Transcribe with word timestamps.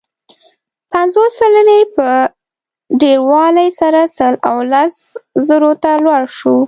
پنځوس 0.91 1.31
سلنې 1.39 1.79
په 1.95 2.09
ډېروالي 3.01 3.69
سره 3.79 4.01
سل 4.17 4.33
او 4.49 4.57
لس 4.71 4.95
زرو 5.47 5.71
ته 5.83 5.91
لوړ 6.03 6.21
شو. 6.37 6.55